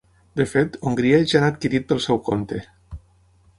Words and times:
De 0.39 0.45
fet, 0.53 0.77
Hongria 0.91 1.19
ja 1.33 1.43
n’ha 1.45 1.51
adquirit 1.55 1.87
pel 1.93 2.03
seu 2.09 2.21
compte. 2.33 2.65